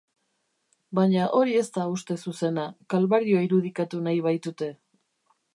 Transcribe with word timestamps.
Baina 0.99 1.27
hori 1.39 1.53
ez 1.59 1.67
da 1.75 1.85
uste 1.97 2.17
zuzena, 2.25 2.65
kalbarioa 2.95 3.47
irudikatu 3.49 4.03
nahi 4.09 4.29
baitute. 4.31 4.75